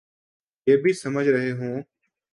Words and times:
یہ 0.67 0.77
بھی 0.77 0.93
سمجھ 0.93 1.27
رہے 1.27 1.51
ہوں۔ 1.51 1.81